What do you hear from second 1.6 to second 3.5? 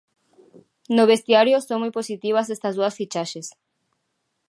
son moi positivas estas dúas fichaxes.